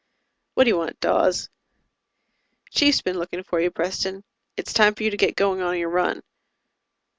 [0.55, 1.47] "What do you want, Dawes?"
[2.71, 4.23] "Chief's been looking for you, Preston.
[4.57, 6.23] It's time for you to get going on your run."